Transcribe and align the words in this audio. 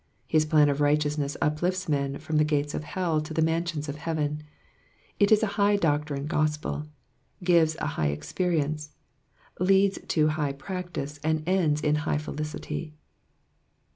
His 0.25 0.45
plan 0.47 0.67
of 0.67 0.81
righteousness 0.81 1.37
uplifts 1.43 1.87
men 1.87 2.17
from 2.17 2.37
the 2.37 2.43
gates 2.43 2.73
of 2.73 2.83
hell 2.83 3.21
to 3.21 3.35
the 3.35 3.41
mansions 3.43 3.87
of 3.87 3.97
heaven. 3.97 4.41
It 5.19 5.31
is 5.31 5.43
a 5.43 5.61
high 5.61 5.75
doctrine 5.75 6.25
gospel, 6.25 6.87
gives 7.43 7.75
a 7.75 7.85
high 7.85 8.07
experience, 8.07 8.95
leads 9.59 9.99
to 10.07 10.29
high 10.29 10.53
practice, 10.53 11.19
and 11.23 11.43
ends 11.47 11.81
in 11.81 11.97
high 11.97 12.17
felicity. 12.17 12.95